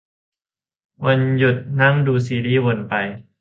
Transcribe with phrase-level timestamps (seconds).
[1.05, 2.93] วันหยุดนั่งดูซีรีย์วนไป